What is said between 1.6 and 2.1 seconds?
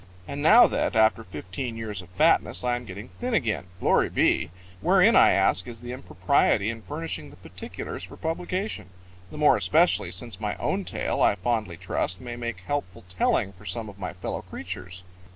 years of